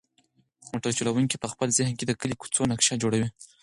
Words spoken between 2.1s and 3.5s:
کلي د کوڅو نقشه جوړوي.